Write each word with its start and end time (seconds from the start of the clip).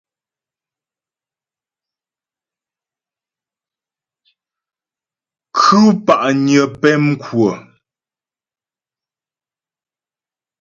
Khʉ̂ 5.59 5.83
pa'nyə 6.05 6.63
pɛmkwə. 6.81 7.49